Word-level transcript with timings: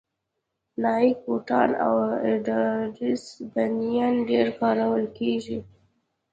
نایک 0.81 1.17
بوټان 1.25 1.69
او 1.85 1.95
اډیډاس 2.23 3.23
بنېن 3.53 4.15
ډېر 4.29 4.47
کارول 4.59 5.03
کېږي 5.17 5.59